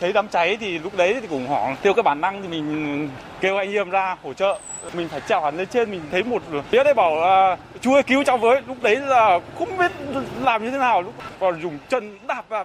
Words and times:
thấy 0.00 0.12
đám 0.12 0.28
cháy 0.28 0.56
thì 0.60 0.78
lúc 0.78 0.96
đấy 0.96 1.16
thì 1.20 1.26
cũng 1.26 1.46
hoảng. 1.46 1.76
Tiêu 1.82 1.94
cái 1.94 2.02
bản 2.02 2.20
năng 2.20 2.42
thì 2.42 2.48
mình 2.48 3.08
kêu 3.40 3.56
anh 3.56 3.72
em 3.72 3.90
ra 3.90 4.16
hỗ 4.22 4.32
trợ. 4.32 4.58
Mình 4.94 5.08
phải 5.08 5.20
trèo 5.28 5.40
hẳn 5.40 5.56
lên 5.56 5.68
trên 5.68 5.90
mình 5.90 6.00
thấy 6.10 6.22
một 6.22 6.42
phía 6.70 6.84
đấy 6.84 6.94
bảo 6.94 7.16
là 7.16 7.56
chú 7.80 7.94
ơi 7.94 8.02
cứu 8.02 8.24
cháu 8.24 8.38
với. 8.38 8.62
Lúc 8.66 8.82
đấy 8.82 8.96
là 8.96 9.40
không 9.58 9.78
biết 9.78 9.92
làm 10.42 10.64
như 10.64 10.70
thế 10.70 10.78
nào. 10.78 11.02
Lúc 11.02 11.14
còn 11.40 11.62
dùng 11.62 11.78
chân 11.88 12.18
đạp 12.26 12.44
vào 12.48 12.64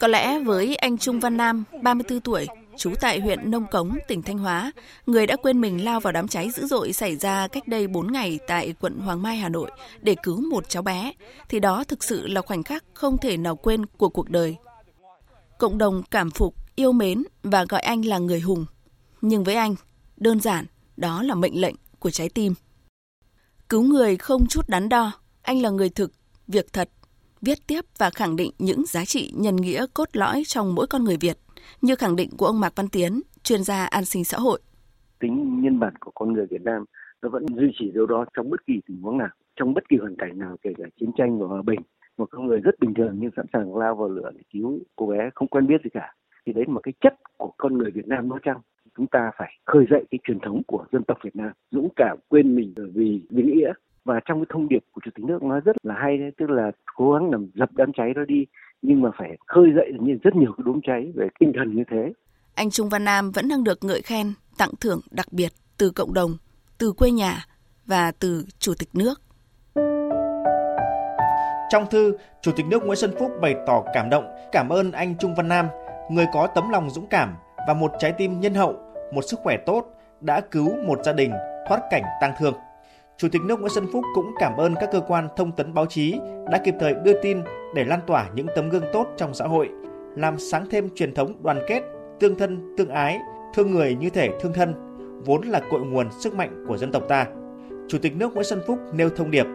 có 0.00 0.08
lẽ 0.08 0.38
với 0.38 0.76
anh 0.76 0.98
Trung 0.98 1.20
Văn 1.20 1.36
Nam, 1.36 1.64
34 1.82 2.20
tuổi, 2.20 2.46
trú 2.76 2.92
tại 3.00 3.20
huyện 3.20 3.50
Nông 3.50 3.66
Cống, 3.66 3.98
tỉnh 4.08 4.22
Thanh 4.22 4.38
Hóa, 4.38 4.72
người 5.06 5.26
đã 5.26 5.36
quên 5.36 5.60
mình 5.60 5.84
lao 5.84 6.00
vào 6.00 6.12
đám 6.12 6.28
cháy 6.28 6.50
dữ 6.50 6.66
dội 6.66 6.92
xảy 6.92 7.16
ra 7.16 7.48
cách 7.48 7.68
đây 7.68 7.86
4 7.86 8.12
ngày 8.12 8.38
tại 8.46 8.74
quận 8.80 8.98
Hoàng 8.98 9.22
Mai, 9.22 9.36
Hà 9.36 9.48
Nội 9.48 9.70
để 10.00 10.16
cứu 10.22 10.40
một 10.50 10.68
cháu 10.68 10.82
bé, 10.82 11.12
thì 11.48 11.60
đó 11.60 11.84
thực 11.88 12.04
sự 12.04 12.26
là 12.26 12.40
khoảnh 12.40 12.62
khắc 12.62 12.84
không 12.94 13.18
thể 13.18 13.36
nào 13.36 13.56
quên 13.56 13.86
của 13.86 14.08
cuộc 14.08 14.30
đời. 14.30 14.56
Cộng 15.62 15.78
đồng 15.78 16.02
cảm 16.10 16.30
phục, 16.30 16.54
yêu 16.76 16.92
mến 16.92 17.22
và 17.42 17.64
gọi 17.68 17.80
anh 17.80 18.04
là 18.04 18.18
người 18.18 18.40
hùng. 18.40 18.64
Nhưng 19.20 19.44
với 19.44 19.54
anh, 19.54 19.74
đơn 20.16 20.40
giản, 20.40 20.64
đó 20.96 21.22
là 21.22 21.34
mệnh 21.34 21.60
lệnh 21.60 21.74
của 21.98 22.10
trái 22.10 22.28
tim. 22.34 22.52
Cứu 23.68 23.82
người 23.82 24.16
không 24.16 24.46
chút 24.48 24.68
đắn 24.68 24.88
đo, 24.88 25.12
anh 25.42 25.62
là 25.62 25.70
người 25.70 25.88
thực, 25.88 26.12
việc 26.48 26.72
thật, 26.72 26.88
viết 27.40 27.58
tiếp 27.66 27.80
và 27.98 28.10
khẳng 28.10 28.36
định 28.36 28.50
những 28.58 28.86
giá 28.86 29.04
trị 29.04 29.32
nhân 29.36 29.56
nghĩa 29.56 29.86
cốt 29.94 30.08
lõi 30.12 30.42
trong 30.46 30.74
mỗi 30.74 30.86
con 30.86 31.04
người 31.04 31.16
Việt, 31.20 31.38
như 31.80 31.96
khẳng 31.96 32.16
định 32.16 32.30
của 32.38 32.46
ông 32.46 32.60
Mạc 32.60 32.72
Văn 32.76 32.88
Tiến, 32.88 33.20
chuyên 33.42 33.64
gia 33.64 33.84
an 33.84 34.04
sinh 34.04 34.24
xã 34.24 34.38
hội. 34.38 34.60
Tính 35.20 35.62
nhân 35.62 35.80
bản 35.80 35.94
của 36.00 36.12
con 36.14 36.32
người 36.32 36.46
Việt 36.50 36.62
Nam 36.62 36.84
nó 37.22 37.28
vẫn 37.28 37.46
duy 37.48 37.72
trì 37.78 37.90
điều 37.94 38.06
đó 38.06 38.24
trong 38.36 38.50
bất 38.50 38.66
kỳ 38.66 38.74
tình 38.88 39.00
huống 39.02 39.18
nào, 39.18 39.30
trong 39.56 39.74
bất 39.74 39.88
kỳ 39.88 39.96
hoàn 40.00 40.16
cảnh 40.18 40.38
nào, 40.38 40.56
kể 40.62 40.70
cả 40.78 40.84
chiến 41.00 41.10
tranh 41.18 41.38
và 41.38 41.46
hòa 41.46 41.62
bình. 41.62 41.80
Một 42.18 42.26
con 42.30 42.46
người 42.46 42.60
rất 42.60 42.80
bình 42.80 42.94
thường 42.94 43.16
nhưng 43.18 43.30
sẵn 43.36 43.46
sàng 43.52 43.76
lao 43.76 43.94
vào 43.94 44.08
lửa 44.08 44.30
để 44.34 44.40
cứu 44.52 44.78
cô 44.96 45.06
bé 45.06 45.30
không 45.34 45.48
quen 45.48 45.66
biết 45.66 45.80
gì 45.84 45.90
cả. 45.94 46.14
Thì 46.46 46.52
đấy 46.52 46.64
là 46.66 46.72
một 46.72 46.80
cái 46.82 46.92
chất 47.00 47.14
của 47.36 47.52
con 47.56 47.78
người 47.78 47.90
Việt 47.90 48.08
Nam 48.08 48.28
nói 48.28 48.38
chăng? 48.44 48.60
Chúng 48.96 49.06
ta 49.06 49.30
phải 49.36 49.52
khơi 49.64 49.86
dậy 49.90 50.04
cái 50.10 50.18
truyền 50.24 50.40
thống 50.40 50.62
của 50.66 50.84
dân 50.92 51.04
tộc 51.04 51.18
Việt 51.24 51.36
Nam, 51.36 51.52
dũng 51.70 51.88
cảm 51.96 52.18
quên 52.28 52.56
mình 52.56 52.74
vì 52.94 53.22
vì 53.30 53.42
nghĩa. 53.42 53.72
Và 54.04 54.20
trong 54.24 54.38
cái 54.38 54.46
thông 54.48 54.68
điệp 54.68 54.84
của 54.92 55.00
chủ 55.04 55.10
tịch 55.14 55.24
nước 55.24 55.42
nói 55.42 55.60
rất 55.64 55.76
là 55.82 55.94
hay 55.94 56.18
đấy 56.18 56.30
tức 56.36 56.50
là 56.50 56.70
cố 56.96 57.12
gắng 57.12 57.30
làm 57.30 57.46
dập 57.54 57.70
đám 57.76 57.92
cháy 57.92 58.14
đó 58.14 58.22
đi 58.28 58.46
nhưng 58.82 59.02
mà 59.02 59.10
phải 59.18 59.36
khơi 59.46 59.72
dậy 59.76 59.92
như 60.00 60.18
rất 60.22 60.36
nhiều 60.36 60.52
cái 60.56 60.64
đốm 60.66 60.80
cháy 60.82 61.12
về 61.14 61.28
tinh 61.40 61.52
thần 61.56 61.76
như 61.76 61.82
thế. 61.90 62.12
Anh 62.54 62.70
Trung 62.70 62.88
Văn 62.88 63.04
Nam 63.04 63.30
vẫn 63.30 63.48
đang 63.48 63.64
được 63.64 63.84
ngợi 63.84 64.02
khen 64.02 64.32
tặng 64.58 64.70
thưởng 64.80 65.00
đặc 65.10 65.26
biệt 65.32 65.52
từ 65.78 65.90
cộng 65.90 66.14
đồng 66.14 66.36
từ 66.78 66.92
quê 66.92 67.10
nhà 67.10 67.44
và 67.86 68.12
từ 68.20 68.44
chủ 68.58 68.72
tịch 68.78 68.88
nước 68.94 69.14
trong 71.72 71.86
thư, 71.90 72.16
Chủ 72.40 72.52
tịch 72.56 72.66
nước 72.66 72.84
Nguyễn 72.84 72.96
Xuân 72.96 73.14
Phúc 73.18 73.32
bày 73.40 73.54
tỏ 73.66 73.82
cảm 73.94 74.10
động, 74.10 74.24
cảm 74.52 74.68
ơn 74.68 74.92
anh 74.92 75.14
Trung 75.18 75.34
Văn 75.34 75.48
Nam, 75.48 75.68
người 76.10 76.26
có 76.32 76.46
tấm 76.46 76.70
lòng 76.70 76.90
dũng 76.90 77.06
cảm 77.06 77.36
và 77.68 77.74
một 77.74 77.92
trái 77.98 78.12
tim 78.12 78.40
nhân 78.40 78.54
hậu, 78.54 78.74
một 79.14 79.22
sức 79.22 79.40
khỏe 79.42 79.56
tốt, 79.66 79.86
đã 80.20 80.40
cứu 80.40 80.76
một 80.86 81.04
gia 81.04 81.12
đình 81.12 81.32
thoát 81.68 81.80
cảnh 81.90 82.02
tang 82.20 82.34
thương. 82.38 82.54
Chủ 83.16 83.28
tịch 83.32 83.42
nước 83.42 83.60
Nguyễn 83.60 83.72
Xuân 83.74 83.86
Phúc 83.92 84.04
cũng 84.14 84.34
cảm 84.38 84.56
ơn 84.56 84.74
các 84.74 84.88
cơ 84.92 85.00
quan 85.00 85.28
thông 85.36 85.52
tấn 85.52 85.74
báo 85.74 85.86
chí 85.86 86.18
đã 86.50 86.58
kịp 86.64 86.74
thời 86.80 86.94
đưa 87.04 87.22
tin 87.22 87.42
để 87.74 87.84
lan 87.84 88.00
tỏa 88.06 88.28
những 88.34 88.46
tấm 88.54 88.68
gương 88.68 88.84
tốt 88.92 89.06
trong 89.16 89.34
xã 89.34 89.44
hội, 89.44 89.68
làm 90.16 90.38
sáng 90.38 90.66
thêm 90.70 90.88
truyền 90.94 91.14
thống 91.14 91.42
đoàn 91.42 91.62
kết, 91.68 91.82
tương 92.20 92.38
thân, 92.38 92.74
tương 92.78 92.88
ái, 92.88 93.18
thương 93.54 93.70
người 93.70 93.94
như 93.94 94.10
thể 94.10 94.28
thương 94.40 94.52
thân, 94.52 94.74
vốn 95.24 95.42
là 95.42 95.60
cội 95.70 95.80
nguồn 95.80 96.10
sức 96.20 96.34
mạnh 96.34 96.64
của 96.68 96.76
dân 96.76 96.92
tộc 96.92 97.02
ta. 97.08 97.26
Chủ 97.88 97.98
tịch 97.98 98.16
nước 98.16 98.34
Nguyễn 98.34 98.44
Xuân 98.44 98.60
Phúc 98.66 98.78
nêu 98.92 99.10
thông 99.10 99.30
điệp: 99.30 99.46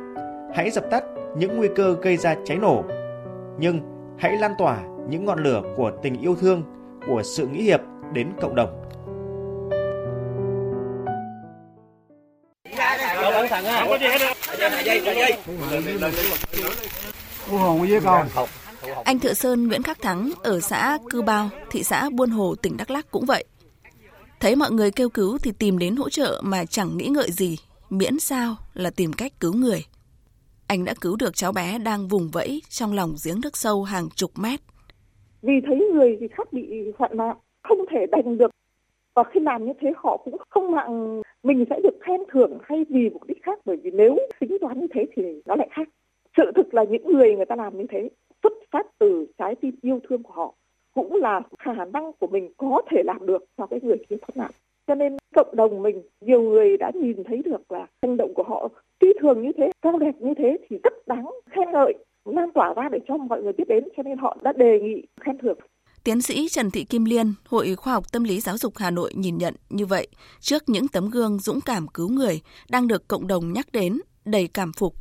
Hãy 0.53 0.69
dập 0.69 0.83
tắt 0.91 1.03
những 1.35 1.57
nguy 1.57 1.67
cơ 1.75 1.95
gây 2.01 2.17
ra 2.17 2.35
cháy 2.45 2.57
nổ, 2.57 2.83
nhưng 3.59 3.81
hãy 4.19 4.37
lan 4.37 4.53
tỏa 4.57 4.83
những 5.09 5.25
ngọn 5.25 5.43
lửa 5.43 5.61
của 5.77 5.91
tình 6.03 6.21
yêu 6.21 6.35
thương, 6.35 6.63
của 7.07 7.23
sự 7.23 7.47
nghĩa 7.47 7.61
hiệp 7.61 7.79
đến 8.13 8.31
cộng 8.41 8.55
đồng. 8.55 8.83
Anh 19.03 19.19
Thợ 19.19 19.33
Sơn 19.33 19.67
Nguyễn 19.67 19.83
Khắc 19.83 20.01
Thắng 20.01 20.31
ở 20.43 20.59
xã 20.59 20.97
Cư 21.09 21.21
Bao, 21.21 21.49
thị 21.71 21.83
xã 21.83 22.09
Buôn 22.09 22.29
Hồ, 22.29 22.55
tỉnh 22.61 22.77
Đắk 22.77 22.91
Lắk 22.91 23.11
cũng 23.11 23.25
vậy. 23.25 23.45
Thấy 24.39 24.55
mọi 24.55 24.71
người 24.71 24.91
kêu 24.91 25.09
cứu 25.09 25.37
thì 25.37 25.51
tìm 25.51 25.77
đến 25.77 25.95
hỗ 25.95 26.09
trợ 26.09 26.41
mà 26.43 26.65
chẳng 26.65 26.97
nghĩ 26.97 27.07
ngợi 27.07 27.31
gì, 27.31 27.57
miễn 27.89 28.19
sao 28.19 28.55
là 28.73 28.89
tìm 28.89 29.13
cách 29.13 29.39
cứu 29.39 29.53
người. 29.53 29.85
Anh 30.67 30.85
đã 30.85 30.93
cứu 31.01 31.15
được 31.19 31.35
cháu 31.35 31.51
bé 31.51 31.79
đang 31.85 32.07
vùng 32.07 32.29
vẫy 32.33 32.61
trong 32.69 32.93
lòng 32.93 33.15
giếng 33.25 33.41
nước 33.43 33.57
sâu 33.57 33.83
hàng 33.83 34.07
chục 34.15 34.31
mét. 34.43 34.59
Vì 35.41 35.53
thấy 35.65 35.89
người 35.93 36.17
thì 36.19 36.27
khác 36.27 36.53
bị 36.53 36.91
hoạn 36.97 37.17
nạn, 37.17 37.37
không 37.63 37.77
thể 37.91 38.05
đành 38.11 38.37
được. 38.37 38.51
Và 39.15 39.23
khi 39.23 39.39
làm 39.39 39.65
như 39.65 39.73
thế 39.81 39.91
họ 39.97 40.17
cũng 40.17 40.37
không 40.49 40.71
mạng 40.71 41.21
mình 41.43 41.65
sẽ 41.69 41.79
được 41.83 41.97
khen 42.01 42.21
thưởng 42.31 42.57
hay 42.63 42.85
vì 42.89 43.09
mục 43.09 43.23
đích 43.27 43.43
khác 43.43 43.59
bởi 43.65 43.77
vì 43.83 43.91
nếu 43.91 44.17
tính 44.39 44.57
toán 44.61 44.79
như 44.79 44.87
thế 44.93 45.05
thì 45.15 45.23
nó 45.45 45.55
lại 45.55 45.67
khác. 45.71 45.87
Sự 46.37 46.43
thực 46.55 46.73
là 46.73 46.83
những 46.83 47.11
người 47.11 47.35
người 47.35 47.45
ta 47.45 47.55
làm 47.55 47.77
như 47.77 47.85
thế 47.89 48.09
xuất 48.43 48.53
phát 48.71 48.85
từ 48.99 49.25
trái 49.37 49.55
tim 49.55 49.75
yêu 49.81 49.99
thương 50.09 50.23
của 50.23 50.33
họ 50.33 50.53
cũng 50.93 51.15
là 51.15 51.41
khả 51.59 51.85
năng 51.93 52.11
của 52.19 52.27
mình 52.27 52.51
có 52.57 52.81
thể 52.91 53.03
làm 53.05 53.25
được 53.25 53.43
cho 53.57 53.65
cái 53.65 53.79
người 53.83 53.97
kia 54.09 54.15
thoát 54.21 54.37
nạn 54.37 54.51
cho 54.87 54.95
nên 54.95 55.17
cộng 55.35 55.55
đồng 55.55 55.81
mình 55.81 56.01
nhiều 56.21 56.41
người 56.41 56.77
đã 56.77 56.91
nhìn 56.93 57.23
thấy 57.23 57.41
được 57.45 57.71
là 57.71 57.87
hành 58.01 58.17
động 58.17 58.33
của 58.33 58.43
họ 58.43 58.69
phi 59.01 59.07
thường 59.21 59.41
như 59.41 59.51
thế 59.57 59.71
cao 59.81 59.97
đẹp 59.97 60.15
như 60.19 60.33
thế 60.37 60.57
thì 60.69 60.77
rất 60.83 60.93
đáng 61.07 61.25
khen 61.49 61.71
ngợi 61.71 61.93
lan 62.25 62.51
tỏa 62.53 62.73
ra 62.73 62.89
để 62.91 62.99
cho 63.07 63.17
mọi 63.17 63.41
người 63.41 63.53
biết 63.53 63.67
đến. 63.67 63.83
Cho 63.97 64.03
nên 64.03 64.17
họ 64.17 64.37
đã 64.41 64.53
đề 64.53 64.79
nghị 64.79 65.03
khen 65.21 65.37
thưởng. 65.37 65.57
Tiến 66.03 66.21
sĩ 66.21 66.47
Trần 66.49 66.71
Thị 66.71 66.83
Kim 66.83 67.05
Liên, 67.05 67.33
Hội 67.49 67.75
Khoa 67.75 67.93
học 67.93 68.11
Tâm 68.11 68.23
lý 68.23 68.39
Giáo 68.39 68.57
dục 68.57 68.73
Hà 68.77 68.91
Nội 68.91 69.11
nhìn 69.15 69.37
nhận 69.37 69.53
như 69.69 69.85
vậy, 69.85 70.07
trước 70.39 70.63
những 70.67 70.87
tấm 70.87 71.09
gương 71.09 71.39
dũng 71.39 71.59
cảm 71.65 71.87
cứu 71.87 72.09
người 72.09 72.41
đang 72.69 72.87
được 72.87 73.07
cộng 73.07 73.27
đồng 73.27 73.53
nhắc 73.53 73.67
đến 73.73 73.99
đầy 74.25 74.49
cảm 74.53 74.71
phục. 74.77 74.93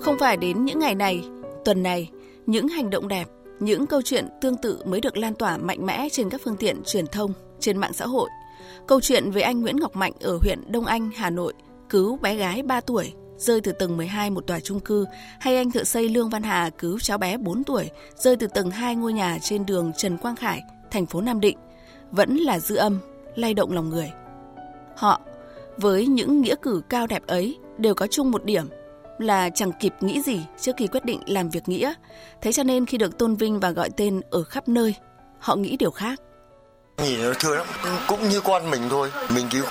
Không 0.00 0.16
phải 0.20 0.36
đến 0.36 0.64
những 0.64 0.78
ngày 0.78 0.94
này, 0.94 1.20
tuần 1.64 1.82
này, 1.82 2.10
những 2.46 2.68
hành 2.68 2.90
động 2.90 3.08
đẹp, 3.08 3.24
những 3.60 3.86
câu 3.86 4.02
chuyện 4.02 4.28
tương 4.40 4.56
tự 4.56 4.82
mới 4.84 5.00
được 5.00 5.16
lan 5.16 5.34
tỏa 5.34 5.56
mạnh 5.56 5.86
mẽ 5.86 6.08
trên 6.08 6.30
các 6.30 6.40
phương 6.44 6.56
tiện 6.56 6.82
truyền 6.86 7.06
thông, 7.06 7.32
trên 7.60 7.78
mạng 7.78 7.92
xã 7.92 8.06
hội. 8.06 8.30
Câu 8.86 9.00
chuyện 9.00 9.30
về 9.30 9.42
anh 9.42 9.60
Nguyễn 9.60 9.76
Ngọc 9.76 9.96
Mạnh 9.96 10.12
ở 10.20 10.38
huyện 10.42 10.72
Đông 10.72 10.86
Anh, 10.86 11.10
Hà 11.16 11.30
Nội, 11.30 11.52
cứu 11.90 12.16
bé 12.16 12.36
gái 12.36 12.62
3 12.62 12.80
tuổi 12.80 13.12
rơi 13.36 13.60
từ 13.60 13.72
tầng 13.72 13.96
12 13.96 14.30
một 14.30 14.46
tòa 14.46 14.60
trung 14.60 14.80
cư, 14.80 15.06
hay 15.40 15.56
anh 15.56 15.70
thợ 15.70 15.84
xây 15.84 16.08
Lương 16.08 16.30
Văn 16.30 16.42
Hà 16.42 16.70
cứu 16.70 16.98
cháu 16.98 17.18
bé 17.18 17.36
4 17.36 17.64
tuổi 17.64 17.90
rơi 18.16 18.36
từ 18.36 18.46
tầng 18.46 18.70
2 18.70 18.96
ngôi 18.96 19.12
nhà 19.12 19.38
trên 19.42 19.66
đường 19.66 19.92
Trần 19.96 20.16
Quang 20.18 20.36
Khải, 20.36 20.62
thành 20.90 21.06
phố 21.06 21.20
Nam 21.20 21.40
Định, 21.40 21.58
vẫn 22.10 22.36
là 22.36 22.58
dư 22.58 22.76
âm, 22.76 22.98
lay 23.34 23.54
động 23.54 23.72
lòng 23.72 23.90
người. 23.90 24.12
Họ, 24.96 25.20
với 25.76 26.06
những 26.06 26.40
nghĩa 26.40 26.54
cử 26.62 26.82
cao 26.88 27.06
đẹp 27.06 27.26
ấy, 27.26 27.58
đều 27.78 27.94
có 27.94 28.06
chung 28.06 28.30
một 28.30 28.44
điểm 28.44 28.68
là 29.18 29.50
chẳng 29.50 29.72
kịp 29.72 29.94
nghĩ 30.00 30.22
gì 30.22 30.40
trước 30.60 30.72
khi 30.76 30.86
quyết 30.86 31.04
định 31.04 31.20
làm 31.26 31.48
việc 31.48 31.68
nghĩa. 31.68 31.92
Thế 32.42 32.52
cho 32.52 32.62
nên 32.62 32.86
khi 32.86 32.98
được 32.98 33.18
tôn 33.18 33.34
vinh 33.34 33.60
và 33.60 33.70
gọi 33.70 33.90
tên 33.96 34.20
ở 34.30 34.44
khắp 34.44 34.68
nơi, 34.68 34.94
họ 35.38 35.56
nghĩ 35.56 35.76
điều 35.76 35.90
khác. 35.90 36.20
Nhìn 37.02 37.22
nó 37.22 37.32
thương 37.40 37.56
lắm, 37.56 37.66
cũng 38.08 38.28
như 38.28 38.40
con 38.40 38.70
mình 38.70 38.82
thôi. 38.90 39.12
Mình 39.34 39.46
cứu 39.50 39.64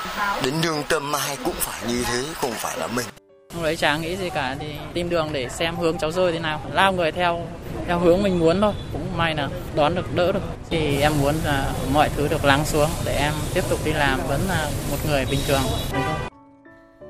đến 0.43 0.53
đường 0.63 0.83
tâm 0.89 1.15
ai 1.15 1.37
cũng 1.45 1.55
phải 1.57 1.81
như 1.87 2.03
thế, 2.03 2.23
không 2.33 2.51
phải 2.51 2.77
là 2.79 2.87
mình. 2.87 3.05
Lúc 3.53 3.63
đấy 3.63 3.77
chả 3.77 3.97
nghĩ 3.97 4.17
gì 4.17 4.29
cả 4.29 4.55
thì 4.59 4.67
tìm 4.93 5.09
đường 5.09 5.29
để 5.31 5.49
xem 5.49 5.75
hướng 5.75 5.97
cháu 5.97 6.11
rơi 6.11 6.31
thế 6.31 6.39
nào. 6.39 6.61
Lao 6.73 6.93
người 6.93 7.11
theo 7.11 7.47
theo 7.87 7.99
hướng 7.99 8.23
mình 8.23 8.39
muốn 8.39 8.61
thôi. 8.61 8.73
Cũng 8.93 9.17
may 9.17 9.35
là 9.35 9.49
đón 9.75 9.95
được 9.95 10.15
đỡ 10.15 10.31
được. 10.31 10.39
Thì 10.69 11.01
em 11.01 11.13
muốn 11.21 11.35
là 11.45 11.71
mọi 11.93 12.09
thứ 12.15 12.27
được 12.27 12.45
lắng 12.45 12.65
xuống 12.65 12.89
để 13.05 13.17
em 13.17 13.33
tiếp 13.53 13.63
tục 13.69 13.79
đi 13.85 13.93
làm 13.93 14.19
vẫn 14.27 14.41
là 14.47 14.69
một 14.91 14.97
người 15.09 15.25
bình 15.31 15.39
thường. 15.47 15.61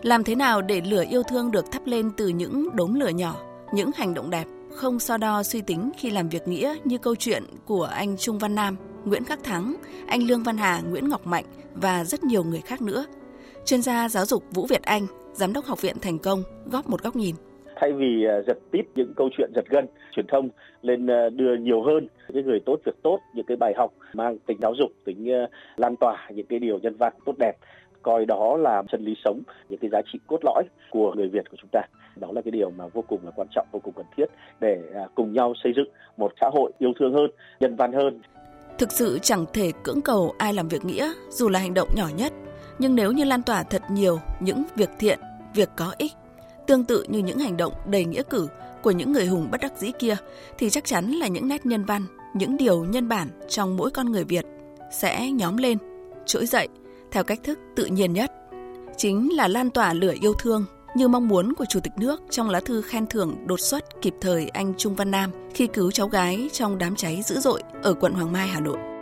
Làm 0.05 0.23
thế 0.23 0.35
nào 0.35 0.61
để 0.61 0.81
lửa 0.91 1.03
yêu 1.09 1.23
thương 1.23 1.51
được 1.51 1.71
thắp 1.71 1.81
lên 1.85 2.11
từ 2.17 2.27
những 2.27 2.67
đốm 2.73 2.93
lửa 2.93 3.09
nhỏ, 3.09 3.35
những 3.73 3.89
hành 3.95 4.13
động 4.13 4.29
đẹp, 4.29 4.43
không 4.71 4.99
so 4.99 5.17
đo 5.17 5.43
suy 5.43 5.61
tính 5.61 5.91
khi 5.97 6.09
làm 6.09 6.29
việc 6.29 6.47
nghĩa 6.47 6.75
như 6.83 6.97
câu 6.97 7.15
chuyện 7.15 7.43
của 7.65 7.83
anh 7.83 8.17
Trung 8.17 8.39
Văn 8.39 8.55
Nam, 8.55 8.75
Nguyễn 9.05 9.23
Khắc 9.23 9.43
Thắng, 9.43 9.75
anh 10.07 10.23
Lương 10.23 10.43
Văn 10.43 10.57
Hà, 10.57 10.81
Nguyễn 10.89 11.09
Ngọc 11.09 11.27
Mạnh 11.27 11.45
và 11.73 12.03
rất 12.03 12.23
nhiều 12.23 12.43
người 12.43 12.61
khác 12.61 12.81
nữa. 12.81 13.05
Chuyên 13.65 13.81
gia 13.81 14.09
giáo 14.09 14.25
dục 14.25 14.43
Vũ 14.51 14.65
Việt 14.65 14.81
Anh 14.83 15.07
Giám 15.33 15.53
đốc 15.53 15.65
Học 15.65 15.81
viện 15.81 15.95
Thành 16.01 16.19
Công 16.19 16.43
góp 16.71 16.89
một 16.89 17.03
góc 17.03 17.15
nhìn 17.15 17.35
thay 17.75 17.93
vì 17.93 18.25
à, 18.25 18.41
giật 18.47 18.57
tít 18.71 18.85
những 18.95 19.13
câu 19.15 19.29
chuyện 19.37 19.51
giật 19.55 19.65
gân 19.69 19.87
truyền 20.11 20.27
thông 20.27 20.49
lên 20.81 21.07
à, 21.07 21.29
đưa 21.29 21.55
nhiều 21.55 21.83
hơn 21.83 22.07
những 22.29 22.45
người 22.45 22.59
tốt 22.65 22.79
việc 22.85 22.95
tốt 23.03 23.19
những 23.33 23.45
cái 23.45 23.57
bài 23.57 23.73
học 23.77 23.93
mang 24.13 24.37
tính 24.39 24.57
giáo 24.61 24.73
dục 24.79 24.91
tính 25.05 25.31
à, 25.31 25.47
lan 25.75 25.95
tỏa 25.95 26.29
những 26.33 26.45
cái 26.45 26.59
điều 26.59 26.79
nhân 26.79 26.95
văn 26.99 27.13
tốt 27.25 27.33
đẹp 27.39 27.53
coi 28.05 28.25
đó 28.25 28.57
là 28.57 28.83
chân 28.91 29.05
lý 29.05 29.13
sống 29.25 29.41
những 29.69 29.79
cái 29.79 29.89
giá 29.89 30.01
trị 30.11 30.19
cốt 30.27 30.39
lõi 30.43 30.63
của 30.91 31.13
người 31.15 31.27
Việt 31.27 31.45
của 31.51 31.57
chúng 31.61 31.69
ta. 31.71 31.81
Đó 32.15 32.27
là 32.31 32.41
cái 32.41 32.51
điều 32.51 32.71
mà 32.77 32.87
vô 32.87 33.03
cùng 33.07 33.19
là 33.25 33.31
quan 33.35 33.47
trọng 33.55 33.67
vô 33.71 33.79
cùng 33.83 33.93
cần 33.93 34.05
thiết 34.17 34.25
để 34.59 34.81
à, 34.93 35.01
cùng 35.15 35.33
nhau 35.33 35.53
xây 35.63 35.73
dựng 35.75 35.87
một 36.17 36.31
xã 36.41 36.49
hội 36.53 36.71
yêu 36.79 36.91
thương 36.99 37.13
hơn 37.13 37.27
nhân 37.59 37.75
văn 37.75 37.93
hơn. 37.93 38.21
Thực 38.77 38.91
sự 38.91 39.19
chẳng 39.21 39.45
thể 39.53 39.71
cưỡng 39.83 40.01
cầu 40.01 40.33
ai 40.37 40.53
làm 40.53 40.67
việc 40.67 40.85
nghĩa 40.85 41.11
dù 41.29 41.49
là 41.49 41.59
hành 41.59 41.73
động 41.73 41.89
nhỏ 41.95 42.07
nhất. 42.17 42.33
Nhưng 42.79 42.95
nếu 42.95 43.11
như 43.11 43.23
lan 43.23 43.41
tỏa 43.41 43.63
thật 43.63 43.81
nhiều 43.91 44.19
những 44.39 44.63
việc 44.75 44.89
thiện, 44.99 45.19
việc 45.55 45.69
có 45.75 45.93
ích, 45.97 46.11
tương 46.67 46.85
tự 46.85 47.05
như 47.07 47.19
những 47.19 47.39
hành 47.39 47.57
động 47.57 47.73
đầy 47.87 48.05
nghĩa 48.05 48.23
cử 48.29 48.47
của 48.83 48.91
những 48.91 49.11
người 49.11 49.25
hùng 49.25 49.47
bất 49.51 49.61
đắc 49.61 49.77
dĩ 49.77 49.91
kia 49.99 50.15
thì 50.57 50.69
chắc 50.69 50.85
chắn 50.85 51.05
là 51.05 51.27
những 51.27 51.47
nét 51.47 51.65
nhân 51.65 51.85
văn, 51.85 52.01
những 52.33 52.57
điều 52.57 52.85
nhân 52.85 53.07
bản 53.07 53.27
trong 53.49 53.77
mỗi 53.77 53.91
con 53.91 54.11
người 54.11 54.23
Việt 54.23 54.45
sẽ 54.91 55.31
nhóm 55.31 55.57
lên, 55.57 55.77
trỗi 56.25 56.45
dậy 56.45 56.67
theo 57.15 57.23
cách 57.23 57.39
thức 57.43 57.59
tự 57.75 57.85
nhiên 57.85 58.13
nhất. 58.13 58.31
Chính 58.97 59.35
là 59.35 59.47
lan 59.47 59.69
tỏa 59.69 59.93
lửa 59.93 60.13
yêu 60.21 60.33
thương 60.33 60.65
như 60.95 61.07
mong 61.07 61.27
muốn 61.27 61.53
của 61.53 61.65
Chủ 61.69 61.79
tịch 61.79 61.93
nước 61.97 62.21
trong 62.29 62.49
lá 62.49 62.59
thư 62.59 62.81
khen 62.81 63.07
thưởng 63.07 63.35
đột 63.47 63.59
xuất 63.59 64.01
kịp 64.01 64.13
thời 64.21 64.47
anh 64.47 64.73
Trung 64.77 64.95
Văn 64.95 65.11
Nam 65.11 65.31
khi 65.53 65.67
cứu 65.67 65.91
cháu 65.91 66.07
gái 66.07 66.49
trong 66.53 66.77
đám 66.77 66.95
cháy 66.95 67.21
dữ 67.25 67.39
dội 67.39 67.61
ở 67.83 67.93
quận 67.93 68.13
Hoàng 68.13 68.31
Mai, 68.31 68.47
Hà 68.47 68.59
Nội. 68.59 68.94